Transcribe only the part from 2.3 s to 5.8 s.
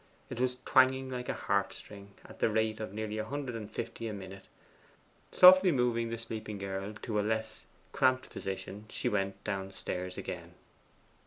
the rate of nearly a hundred and fifty a minute. Softly